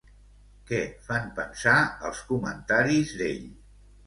Què 0.71 0.79
fan 1.07 1.27
pensar, 1.41 1.75
els 2.09 2.23
comentaris 2.31 3.15
d'ell? 3.23 3.47